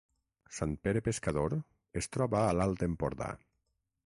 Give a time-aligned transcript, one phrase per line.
[0.59, 1.55] Sant Pere Pescador
[2.03, 3.31] es troba a l’Alt Empordà